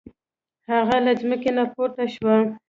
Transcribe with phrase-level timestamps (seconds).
[0.69, 2.29] هغه له ځمکې نه پورته شو.